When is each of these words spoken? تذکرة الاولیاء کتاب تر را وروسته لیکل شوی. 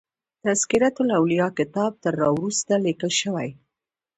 تذکرة 0.43 0.95
الاولیاء 1.03 1.51
کتاب 1.59 1.91
تر 2.03 2.13
را 2.21 2.29
وروسته 2.35 2.73
لیکل 2.85 3.11
شوی. 3.21 3.49